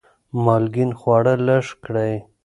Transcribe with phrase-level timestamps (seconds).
[0.43, 2.13] مالګین خواړه لږ کړئ.